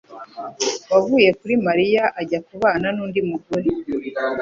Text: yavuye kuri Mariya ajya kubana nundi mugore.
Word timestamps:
yavuye 0.91 1.29
kuri 1.39 1.53
Mariya 1.67 2.03
ajya 2.21 2.39
kubana 2.47 2.87
nundi 2.95 3.19
mugore. 3.29 3.69